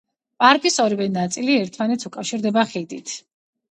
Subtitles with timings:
[0.43, 3.19] პარკის ორივე ნაწილი ერთმანეთს უკავშირდება ხიდით.